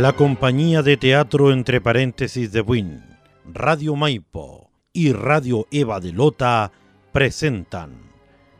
[0.00, 3.04] La compañía de teatro entre paréntesis de Win,
[3.44, 6.72] Radio Maipo y Radio Eva de Lota
[7.12, 8.10] presentan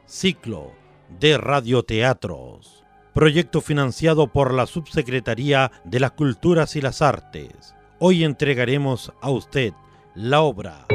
[0.05, 0.73] Ciclo
[1.19, 2.85] de Radioteatros,
[3.15, 7.75] proyecto financiado por la Subsecretaría de las Culturas y las Artes.
[8.01, 9.73] Hoy entregaremos a usted
[10.15, 10.87] la obra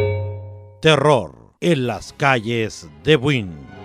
[0.79, 3.84] Terror en las calles de Buin.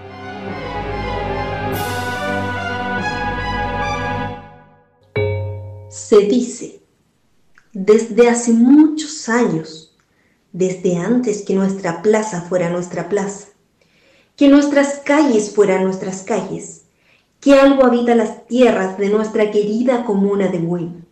[5.91, 6.83] Se dice,
[7.73, 9.93] desde hace muchos años,
[10.53, 13.49] desde antes que nuestra plaza fuera nuestra plaza,
[14.37, 16.85] que nuestras calles fueran nuestras calles,
[17.41, 21.07] que algo habita las tierras de nuestra querida comuna de Buin,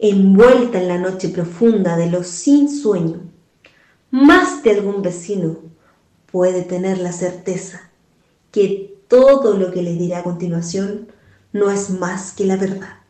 [0.00, 3.30] envuelta en la noche profunda de los sin sueño,
[4.10, 5.58] más de algún vecino
[6.32, 7.92] puede tener la certeza
[8.50, 11.12] que todo lo que le dirá a continuación
[11.52, 13.03] no es más que la verdad.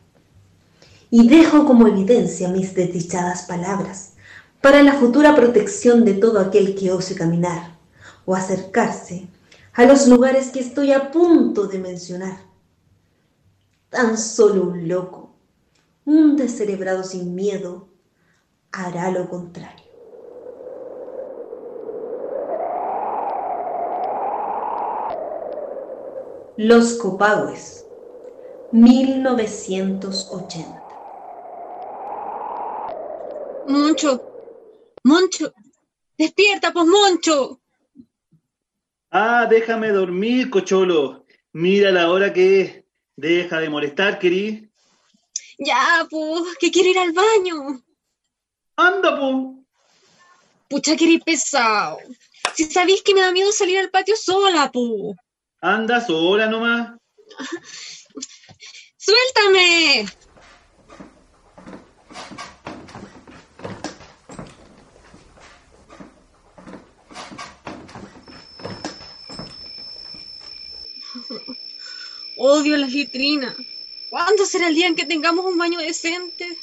[1.17, 4.15] Y dejo como evidencia mis desdichadas palabras
[4.59, 7.77] para la futura protección de todo aquel que ose caminar
[8.25, 9.29] o acercarse
[9.71, 12.39] a los lugares que estoy a punto de mencionar.
[13.89, 15.29] Tan solo un loco,
[16.03, 17.87] un descerebrado sin miedo,
[18.73, 19.85] hará lo contrario.
[26.57, 27.85] Los Copagües,
[28.73, 30.84] 1980.
[33.67, 34.21] Moncho,
[35.03, 35.53] Moncho,
[36.17, 37.61] despierta, pues Moncho.
[39.11, 41.25] Ah, déjame dormir, cocholo.
[41.53, 42.83] Mira la hora que es.
[43.15, 44.69] Deja de molestar, querí.
[45.57, 47.81] Ya, pues, que quiero ir al baño.
[48.75, 49.65] Anda, pues.
[50.67, 51.97] Pucha, querí pesado.
[52.53, 55.15] Si sabéis que me da miedo salir al patio sola, pu.
[55.61, 56.97] Anda sola nomás.
[58.97, 60.05] ¡Suéltame!
[72.37, 73.55] Odio las litrinas.
[74.09, 76.57] ¿Cuándo será el día en que tengamos un baño decente?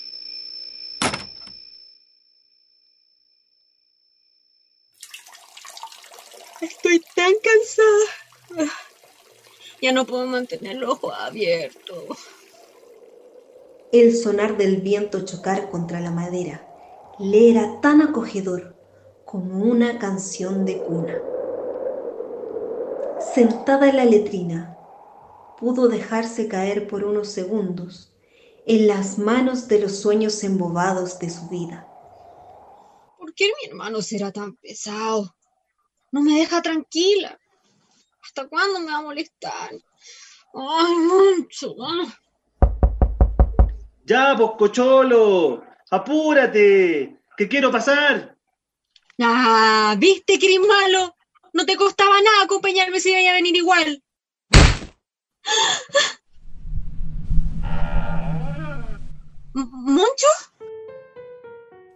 [6.60, 8.72] Estoy tan cansada.
[9.80, 12.18] Ya no puedo mantener los ojos abiertos.
[13.90, 16.68] El sonar del viento chocar contra la madera
[17.18, 18.76] le era tan acogedor
[19.24, 21.18] como una canción de cuna.
[23.34, 24.78] Sentada en la letrina,
[25.62, 28.12] pudo dejarse caer por unos segundos
[28.66, 31.86] en las manos de los sueños embobados de su vida.
[33.16, 35.36] ¿Por qué mi hermano será tan pesado?
[36.10, 37.38] No me deja tranquila.
[38.24, 39.70] ¿Hasta cuándo me va a molestar?
[40.52, 41.76] Ay, mucho.
[44.04, 45.62] Ya, pues, cocholo.
[45.92, 48.36] Apúrate, que quiero pasar.
[49.20, 51.14] Ah, ¿viste que eres malo?
[51.52, 54.02] No te costaba nada acompañarme si iba a venir igual.
[59.54, 60.26] ¿Moncho?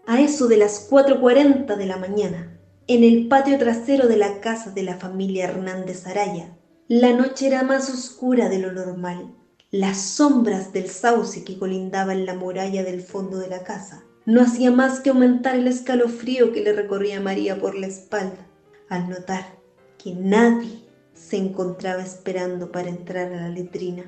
[0.06, 4.70] A eso de las 4.40 de la mañana, en el patio trasero de la casa
[4.70, 6.56] de la familia Hernández Araya,
[6.88, 9.34] la noche era más oscura de lo normal.
[9.72, 14.40] Las sombras del sauce que colindaba en la muralla del fondo de la casa no
[14.42, 18.46] hacía más que aumentar el escalofrío que le recorría María por la espalda
[18.88, 19.58] al notar
[19.98, 20.85] que nadie
[21.16, 24.04] se encontraba esperando para entrar a la letrina.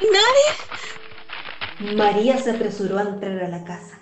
[0.00, 1.96] ¿Nadie?
[1.96, 3.98] María se apresuró a entrar a la casa.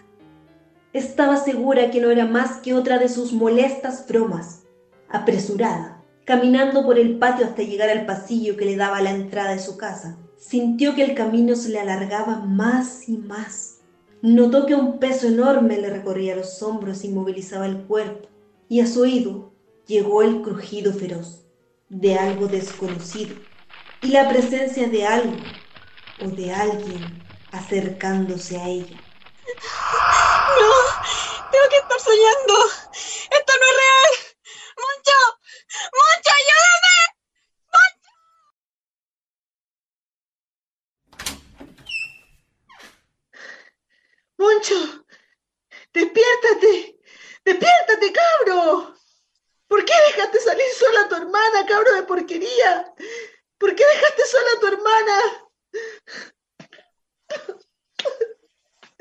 [0.92, 4.64] Estaba segura que no era más que otra de sus molestas bromas.
[5.08, 9.60] Apresurada, caminando por el patio hasta llegar al pasillo que le daba la entrada de
[9.60, 13.78] su casa, sintió que el camino se le alargaba más y más.
[14.22, 18.28] Notó que un peso enorme le recorría los hombros y movilizaba el cuerpo,
[18.68, 19.52] y a su oído
[19.86, 21.45] llegó el crujido feroz
[21.88, 23.36] de algo desconocido
[24.02, 25.36] y la presencia de algo
[26.20, 27.22] o de alguien
[27.52, 28.96] acercándose a ella.
[30.58, 30.72] No,
[31.50, 32.54] tengo que estar soñando.
[33.30, 34.12] Esto no es real.
[34.82, 35.18] Moncho,
[35.96, 36.96] Moncho, ayúdame.
[44.38, 45.04] Moncho,
[45.92, 46.98] despiértate,
[47.44, 48.96] despiértate, cabro.
[49.68, 52.94] ¿Por qué dejaste salir sola a tu hermana, cabro de porquería?
[53.58, 55.22] ¿Por qué dejaste sola a tu hermana?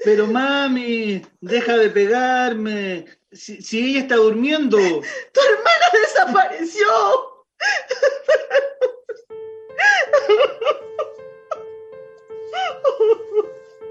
[0.03, 3.05] Pero mami, deja de pegarme.
[3.31, 4.77] Si, si ella está durmiendo.
[4.77, 7.35] Tu hermana desapareció.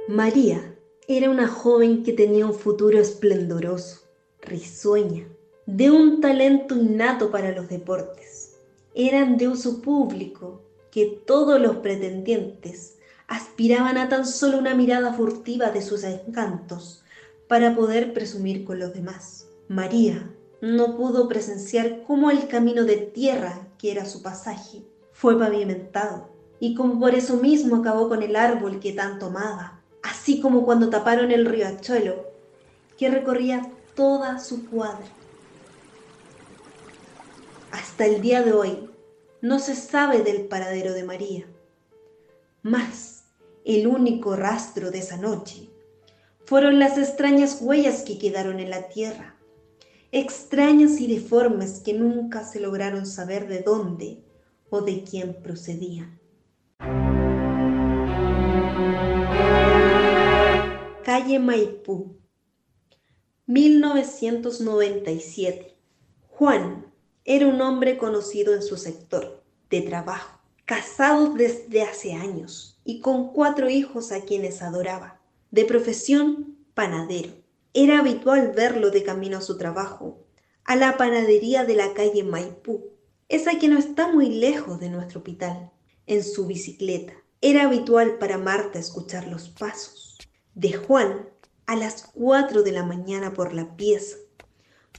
[0.08, 0.76] María
[1.08, 4.08] era una joven que tenía un futuro esplendoroso,
[4.42, 5.26] risueña,
[5.66, 8.56] de un talento innato para los deportes.
[8.94, 15.70] Eran de uso público que todos los pretendientes aspiraban a tan solo una mirada furtiva
[15.70, 17.02] de sus encantos
[17.48, 19.46] para poder presumir con los demás.
[19.68, 20.30] María
[20.60, 24.82] no pudo presenciar cómo el camino de tierra, que era su pasaje,
[25.12, 26.28] fue pavimentado,
[26.60, 30.90] y como por eso mismo acabó con el árbol que tanto amaba, así como cuando
[30.90, 32.26] taparon el riachuelo,
[32.96, 35.04] que recorría toda su cuadra.
[37.94, 38.90] Hasta el día de hoy
[39.40, 41.46] no se sabe del paradero de María,
[42.60, 43.26] mas
[43.64, 45.70] el único rastro de esa noche
[46.44, 49.36] fueron las extrañas huellas que quedaron en la tierra,
[50.10, 54.24] extrañas y deformes que nunca se lograron saber de dónde
[54.70, 56.18] o de quién procedían.
[61.04, 62.16] Calle Maipú,
[63.46, 65.76] 1997.
[66.26, 66.92] Juan
[67.24, 73.32] era un hombre conocido en su sector de trabajo, casado desde hace años y con
[73.32, 77.32] cuatro hijos a quienes adoraba de profesión panadero.
[77.72, 80.24] Era habitual verlo de camino a su trabajo,
[80.64, 82.90] a la panadería de la calle Maipú,
[83.28, 85.70] esa que no está muy lejos de nuestro hospital,
[86.06, 87.14] en su bicicleta.
[87.40, 90.18] Era habitual para Marta escuchar los pasos
[90.54, 91.28] de Juan
[91.66, 94.16] a las 4 de la mañana por la pieza,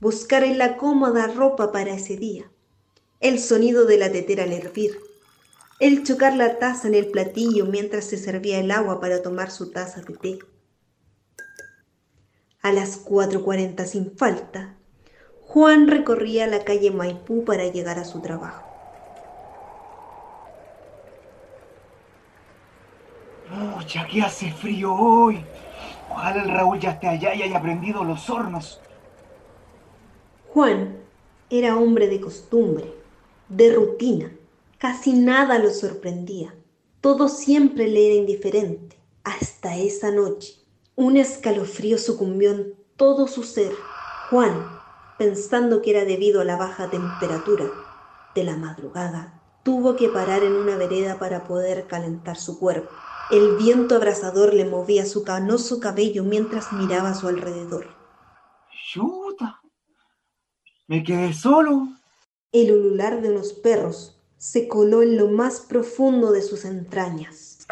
[0.01, 2.45] buscar en la cómoda ropa para ese día,
[3.19, 4.99] el sonido de la tetera al hervir,
[5.79, 9.71] el chocar la taza en el platillo mientras se servía el agua para tomar su
[9.71, 10.39] taza de té.
[12.61, 14.75] A las 4.40 sin falta,
[15.41, 18.63] Juan recorría la calle Maipú para llegar a su trabajo.
[23.49, 25.43] Mucha que hace frío hoy.
[26.09, 28.81] Ojalá el Raúl ya esté allá y haya prendido los hornos.
[30.55, 31.03] Juan
[31.49, 32.89] era hombre de costumbre,
[33.49, 34.31] de rutina
[34.77, 36.55] Casi nada lo sorprendía.
[37.01, 38.97] Todo siempre le era indiferente.
[39.25, 40.53] Hasta esa noche,
[40.95, 43.73] un escalofrío sucumbió en todo su ser.
[44.29, 44.65] Juan,
[45.17, 47.65] pensando que era debido a la baja temperatura
[48.33, 52.91] de la madrugada, tuvo que parar en una vereda para poder calentar su cuerpo.
[53.29, 57.87] El viento abrasador le movía su canoso cabello mientras miraba a su alrededor.
[58.93, 59.24] ¡Chuta!
[60.87, 61.87] Me quedé solo.
[62.51, 67.65] El ulular de unos perros se coló en lo más profundo de sus entrañas.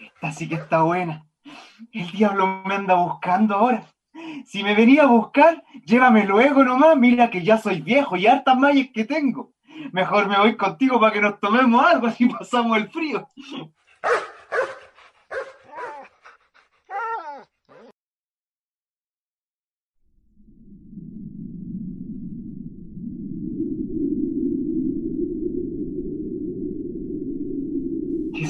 [0.00, 1.26] Esta sí que está buena.
[1.92, 3.86] El diablo me anda buscando ahora.
[4.46, 6.96] Si me venía a buscar, llévame luego nomás.
[6.96, 9.52] Mira que ya soy viejo y hartas mallas que tengo.
[9.92, 13.28] Mejor me voy contigo para que nos tomemos algo, así pasamos el frío.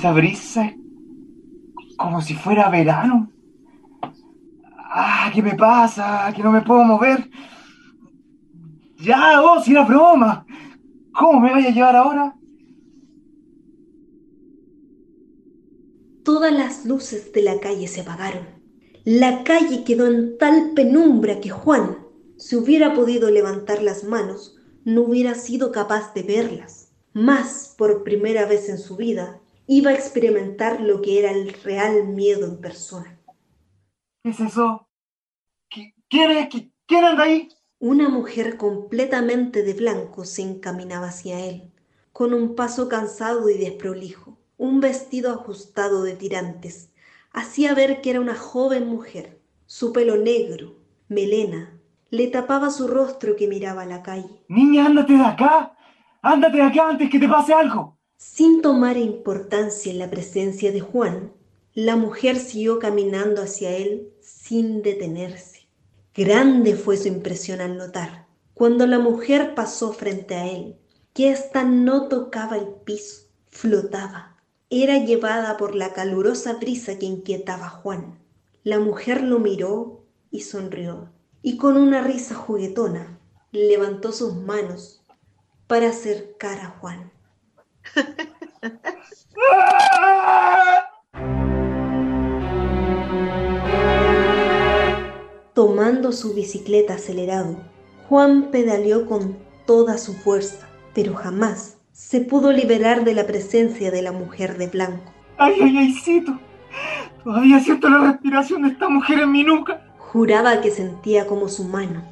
[0.00, 0.74] Esa brisa
[1.98, 3.30] como si fuera verano.
[4.74, 6.32] Ah, ¿qué me pasa?
[6.34, 7.28] Que no me puedo mover.
[8.96, 10.46] Ya, oh, si era broma.
[11.12, 12.34] ¿Cómo me voy a llevar ahora?
[16.24, 18.46] Todas las luces de la calle se apagaron.
[19.04, 21.98] La calle quedó en tal penumbra que Juan,
[22.38, 26.94] si hubiera podido levantar las manos, no hubiera sido capaz de verlas.
[27.12, 29.39] Más por primera vez en su vida,
[29.72, 33.16] iba a experimentar lo que era el real miedo en persona.
[34.20, 34.88] ¿Qué es eso?
[35.68, 36.48] ¿Quién, es?
[36.86, 37.48] ¿Quién anda ahí?
[37.78, 41.70] Una mujer completamente de blanco se encaminaba hacia él,
[42.12, 44.36] con un paso cansado y desprolijo.
[44.56, 46.90] Un vestido ajustado de tirantes
[47.32, 49.40] hacía ver que era una joven mujer.
[49.66, 51.78] Su pelo negro, melena,
[52.10, 54.42] le tapaba su rostro que miraba a la calle.
[54.48, 55.76] Niña, ándate de acá.
[56.22, 57.99] Ándate de acá antes que te pase algo.
[58.22, 61.32] Sin tomar importancia en la presencia de Juan,
[61.72, 65.66] la mujer siguió caminando hacia él sin detenerse.
[66.14, 70.76] Grande fue su impresión al notar, cuando la mujer pasó frente a él,
[71.14, 74.36] que ésta no tocaba el piso, flotaba.
[74.68, 78.18] Era llevada por la calurosa brisa que inquietaba a Juan.
[78.64, 81.08] La mujer lo miró y sonrió,
[81.40, 83.18] y con una risa juguetona
[83.50, 85.02] levantó sus manos
[85.66, 87.10] para acercar a Juan.
[95.54, 97.56] Tomando su bicicleta acelerado,
[98.08, 104.02] Juan pedaleó con toda su fuerza, pero jamás se pudo liberar de la presencia de
[104.02, 105.12] la mujer de blanco.
[105.36, 106.38] Ay, ay, aycito.
[107.24, 109.82] Todavía siento la respiración de esta mujer en mi nuca.
[109.98, 112.02] Juraba que sentía como su mano.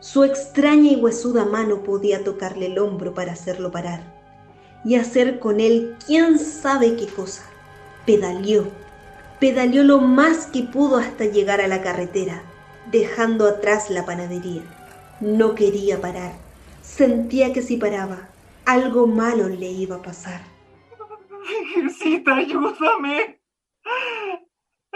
[0.00, 4.19] Su extraña y huesuda mano podía tocarle el hombro para hacerlo parar
[4.84, 7.42] y hacer con él quién sabe qué cosa.
[8.06, 8.68] Pedaleó,
[9.38, 12.42] pedaleó lo más que pudo hasta llegar a la carretera,
[12.90, 14.62] dejando atrás la panadería.
[15.20, 16.32] No quería parar.
[16.82, 18.28] Sentía que si paraba,
[18.64, 20.40] algo malo le iba a pasar.
[21.48, 23.40] Virgencita, ayúdame.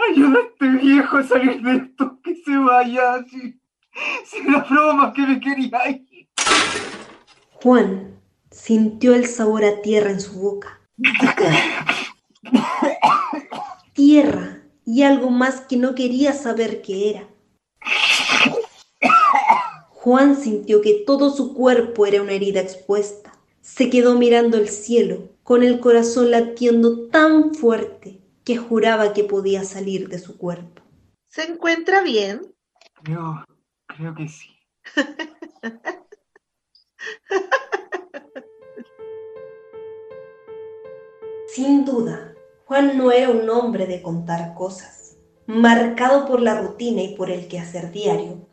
[0.09, 3.59] Ayuda a este viejo a salir de esto, que se vaya así.
[4.25, 6.01] Sin la broma que me quería
[7.61, 8.15] Juan
[8.55, 10.79] sintió el sabor a tierra en su boca.
[13.93, 17.27] Tierra y algo más que no quería saber qué era.
[19.89, 23.33] Juan sintió que todo su cuerpo era una herida expuesta.
[23.61, 29.63] Se quedó mirando el cielo, con el corazón latiendo tan fuerte que juraba que podía
[29.63, 30.83] salir de su cuerpo.
[31.27, 32.53] ¿Se encuentra bien?
[33.03, 33.43] Creo,
[33.87, 34.49] creo que sí.
[41.55, 42.33] Sin duda,
[42.65, 45.15] Juan no era un hombre de contar cosas.
[45.47, 48.49] Marcado por la rutina y por el quehacer diario,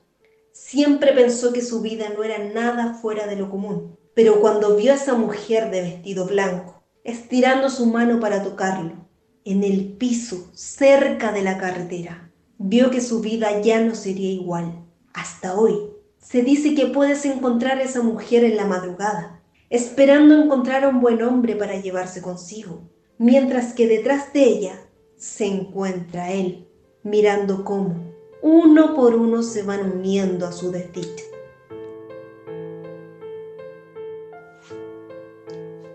[0.52, 3.98] siempre pensó que su vida no era nada fuera de lo común.
[4.14, 9.08] Pero cuando vio a esa mujer de vestido blanco, estirando su mano para tocarlo,
[9.44, 14.86] en el piso, cerca de la carretera, vio que su vida ya no sería igual.
[15.12, 15.76] Hasta hoy,
[16.20, 21.00] se dice que puedes encontrar a esa mujer en la madrugada, esperando encontrar a un
[21.00, 22.91] buen hombre para llevarse consigo,
[23.22, 24.80] mientras que detrás de ella
[25.16, 26.66] se encuentra él,
[27.04, 27.94] mirando cómo,
[28.42, 31.22] uno por uno, se van uniendo a su desdicha.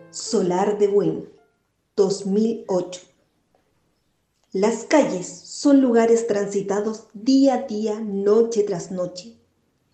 [0.10, 1.30] Solar de Wynn,
[1.98, 3.02] 2008.
[4.54, 9.36] Las calles son lugares transitados día a día, noche tras noche,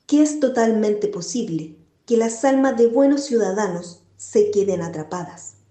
[0.06, 5.63] que es totalmente posible que las almas de buenos ciudadanos se queden atrapadas,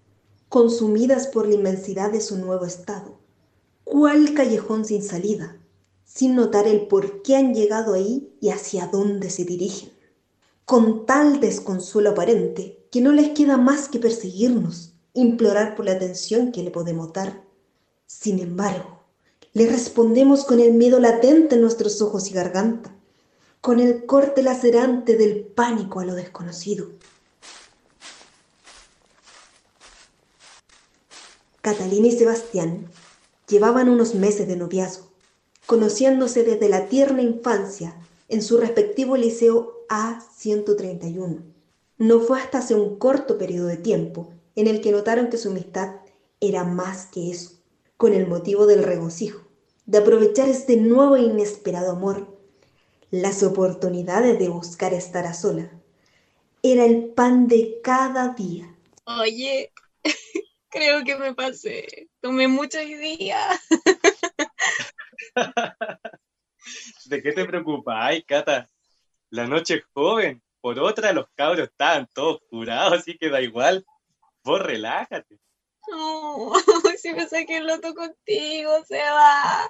[0.53, 3.17] consumidas por la inmensidad de su nuevo estado.
[3.83, 5.57] ¿Cuál callejón sin salida?
[6.05, 9.89] Sin notar el por qué han llegado ahí y hacia dónde se dirigen.
[10.63, 16.51] Con tal desconsuelo aparente que no les queda más que perseguirnos, implorar por la atención
[16.51, 17.41] que le podemos dar.
[18.05, 18.99] Sin embargo,
[19.53, 22.95] le respondemos con el miedo latente en nuestros ojos y garganta
[23.59, 26.89] con el corte lacerante del pánico a lo desconocido.
[31.63, 32.89] Catalina y Sebastián
[33.47, 35.07] llevaban unos meses de noviazgo,
[35.65, 37.95] conociéndose desde la tierna infancia
[38.27, 41.41] en su respectivo liceo A131.
[41.99, 45.51] No fue hasta hace un corto periodo de tiempo en el que notaron que su
[45.51, 46.01] amistad
[46.41, 47.51] era más que eso,
[47.95, 49.47] con el motivo del regocijo,
[49.85, 52.27] de aprovechar este nuevo e inesperado amor
[53.09, 55.71] las oportunidades de buscar estar a sola.
[56.61, 58.75] Era el pan de cada día.
[59.05, 59.71] Oye,
[60.73, 62.09] creo que me pasé.
[62.19, 63.37] Tomé mucho hoy día.
[67.05, 68.67] ¿De qué te preocupas, ay, Cata?
[69.29, 70.41] La noche es joven.
[70.61, 73.85] Por otra, los cabros estaban todos curados, así que da igual.
[74.43, 75.37] Vos relájate.
[75.89, 76.53] No,
[76.97, 79.69] si me saqué el loto contigo, se va.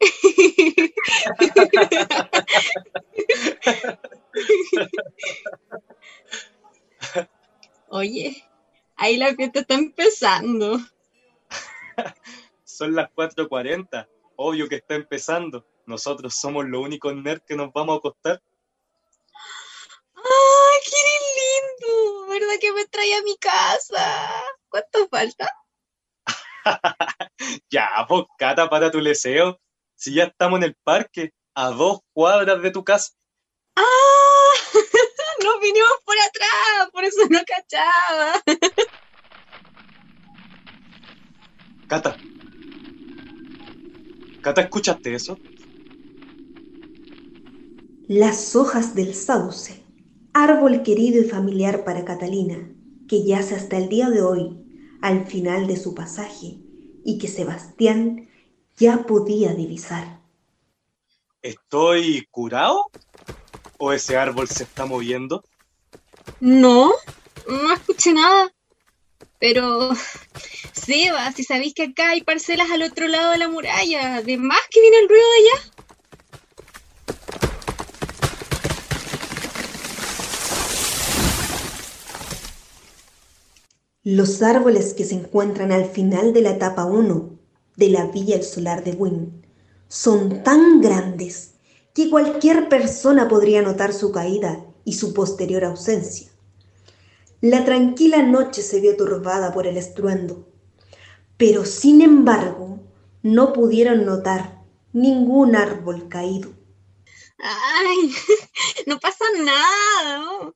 [7.88, 8.49] Oye,
[9.00, 10.78] ahí la fiesta está empezando.
[12.64, 14.06] Son las 4.40.
[14.36, 15.66] Obvio que está empezando.
[15.86, 18.40] Nosotros somos los únicos nerds que nos vamos a acostar.
[20.14, 20.96] ¡Ay, qué
[21.40, 22.26] lindo!
[22.28, 24.44] ¿Verdad que me trae a mi casa?
[24.68, 25.50] ¿Cuánto falta?
[27.70, 29.58] ya, pues, Cata, para tu leseo.
[29.96, 33.12] Si ya estamos en el parque, a dos cuadras de tu casa.
[33.76, 34.52] ¡Ah!
[35.44, 38.42] Nos vinimos por atrás, por eso no cachaba.
[41.86, 42.16] Cata.
[44.40, 45.40] Cata, ¿escuchaste eso?
[48.06, 49.84] Las hojas del sauce,
[50.32, 52.74] árbol querido y familiar para Catalina,
[53.06, 54.64] que yace hasta el día de hoy,
[55.00, 56.58] al final de su pasaje,
[57.04, 58.28] y que Sebastián
[58.76, 60.20] ya podía divisar.
[61.42, 62.90] ¿Estoy curado?
[63.82, 65.42] ¿O ese árbol se está moviendo?
[66.38, 66.92] No,
[67.48, 68.52] no escuché nada.
[69.38, 69.92] Pero,
[70.74, 74.82] Seba, si sabéis que acá hay parcelas al otro lado de la muralla, además que
[74.82, 75.72] viene el ruido de allá.
[84.02, 87.38] Los árboles que se encuentran al final de la etapa 1
[87.76, 89.46] de la Villa El Solar de Wynn
[89.88, 91.49] son tan grandes
[92.00, 96.30] que cualquier persona podría notar su caída y su posterior ausencia.
[97.42, 100.48] La tranquila noche se vio turbada por el estruendo,
[101.36, 102.80] pero sin embargo
[103.22, 104.62] no pudieron notar
[104.94, 106.52] ningún árbol caído.
[107.38, 108.14] Ay,
[108.86, 110.54] no pasa nada.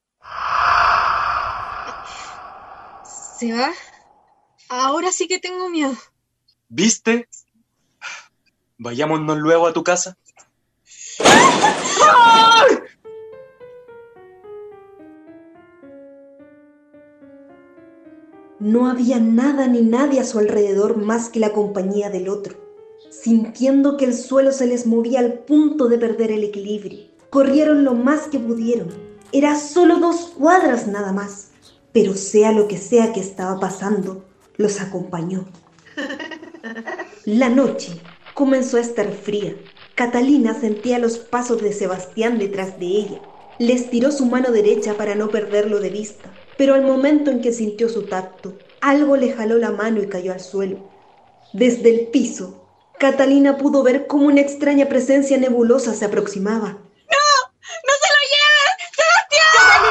[3.38, 3.70] ¿Se va?
[4.70, 5.94] Ahora sí que tengo miedo.
[6.70, 7.28] ¿Viste?
[8.78, 10.16] Vayámonos luego a tu casa.
[18.60, 22.56] No había nada ni nadie a su alrededor más que la compañía del otro.
[23.10, 27.92] Sintiendo que el suelo se les movía al punto de perder el equilibrio, corrieron lo
[27.92, 28.88] más que pudieron.
[29.32, 31.50] Era solo dos cuadras nada más,
[31.92, 34.24] pero sea lo que sea que estaba pasando,
[34.56, 35.44] los acompañó.
[37.26, 38.00] La noche
[38.32, 39.54] comenzó a estar fría.
[39.94, 43.20] Catalina sentía los pasos de Sebastián detrás de ella.
[43.60, 47.52] Le estiró su mano derecha para no perderlo de vista, pero al momento en que
[47.52, 50.78] sintió su tacto, algo le jaló la mano y cayó al suelo.
[51.52, 52.66] Desde el piso,
[52.98, 56.70] Catalina pudo ver cómo una extraña presencia nebulosa se aproximaba.
[56.70, 57.24] ¡No!
[57.86, 58.74] ¡No se lo lleves!
[58.96, 59.84] ¡Sebastián!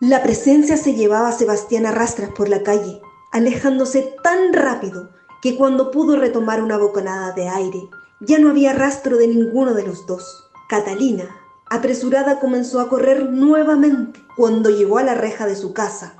[0.00, 3.00] La presencia se llevaba a Sebastián a rastras por la calle,
[3.36, 5.10] alejándose tan rápido
[5.42, 9.86] que cuando pudo retomar una bocanada de aire, ya no había rastro de ninguno de
[9.86, 10.48] los dos.
[10.70, 11.36] Catalina,
[11.68, 14.20] apresurada, comenzó a correr nuevamente.
[14.38, 16.16] Cuando llegó a la reja de su casa,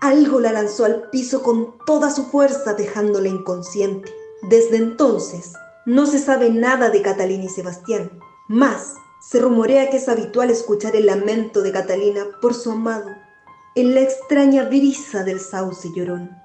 [0.00, 4.08] algo la lanzó al piso con toda su fuerza, dejándola inconsciente.
[4.48, 8.08] Desde entonces, no se sabe nada de Catalina y Sebastián.
[8.46, 13.08] Más, se rumorea que es habitual escuchar el lamento de Catalina por su amado
[13.80, 16.36] en la extraña brisa del sauce llorón.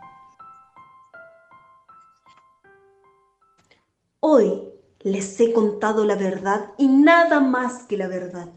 [4.19, 4.69] Hoy
[4.99, 8.49] les he contado la verdad y nada más que la verdad.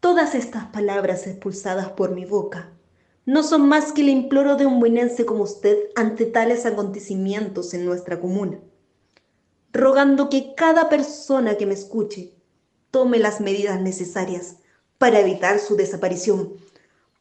[0.00, 2.72] Todas estas palabras expulsadas por mi boca
[3.26, 7.84] no son más que el imploro de un buenense como usted ante tales acontecimientos en
[7.84, 8.60] nuestra comuna,
[9.74, 12.32] rogando que cada persona que me escuche
[12.90, 14.56] tome las medidas necesarias
[14.96, 16.54] para evitar su desaparición,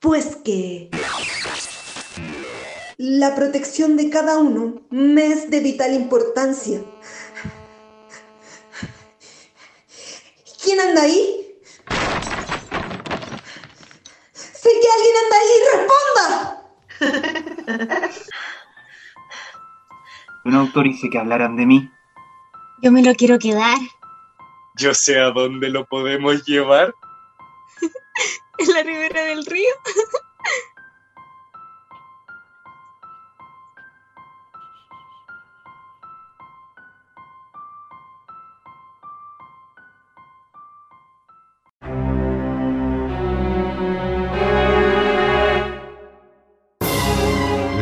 [0.03, 0.89] pues que
[2.97, 6.81] la protección de cada uno me es de vital importancia.
[10.61, 11.57] ¿Quién anda ahí?
[14.33, 16.59] Sé que alguien anda ahí, responda.
[20.45, 21.89] No autorice que hablaran de mí.
[22.81, 23.77] Yo me lo quiero quedar.
[24.75, 26.93] Yo sé a dónde lo podemos llevar.
[28.67, 29.73] La ribera del río.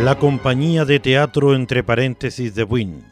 [0.04, 3.06] La compañía de teatro entre paréntesis de Win,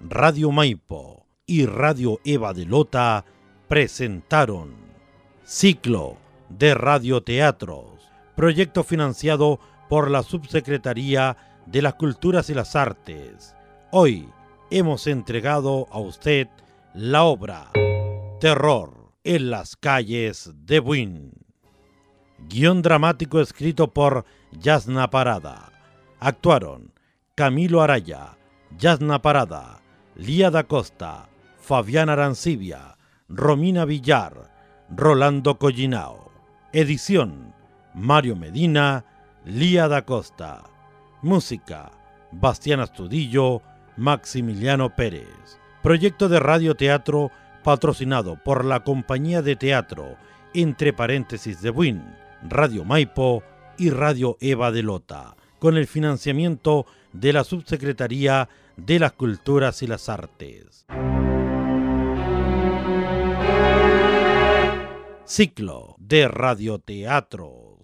[0.00, 3.24] Radio Maipo y Radio Eva de Lota
[3.66, 4.72] presentaron
[5.44, 6.16] Ciclo
[6.48, 13.54] de Radioteatros, proyecto financiado por la Subsecretaría de las Culturas y las Artes.
[13.90, 14.28] Hoy
[14.70, 16.48] hemos entregado a usted
[16.94, 17.70] la obra
[18.40, 21.32] Terror en las calles de Buin.
[22.48, 25.72] Guión dramático escrito por Yasna Parada.
[26.20, 26.92] Actuaron
[27.34, 28.36] Camilo Araya,
[28.78, 29.80] Yasna Parada,
[30.16, 31.28] Lía da Costa,
[31.60, 32.96] Fabián Arancibia,
[33.28, 34.50] Romina Villar,
[34.90, 36.27] Rolando Collinao.
[36.72, 37.54] Edición
[37.94, 39.04] Mario Medina,
[39.46, 40.64] Lía da Costa.
[41.22, 41.90] Música
[42.30, 43.62] Bastián Astudillo,
[43.96, 45.58] Maximiliano Pérez.
[45.82, 47.30] Proyecto de radioteatro
[47.64, 50.16] patrocinado por la compañía de teatro
[50.52, 52.02] entre paréntesis de Win,
[52.42, 53.42] Radio Maipo
[53.78, 59.86] y Radio Eva de Lota, con el financiamiento de la Subsecretaría de las Culturas y
[59.86, 60.84] las Artes.
[65.30, 67.77] Ciclo de radioteatro.